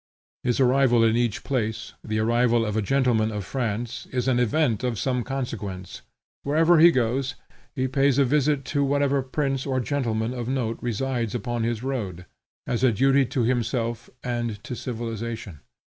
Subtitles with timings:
[0.43, 4.83] His arrival in each place, the arrival of a gentleman of France, is an event
[4.83, 6.01] of some consequence.
[6.41, 7.35] Wherever he goes
[7.75, 12.25] he pays a visit to whatever prince or gentleman of note resides upon his road,
[12.65, 15.59] as a duty to himself and to civilization.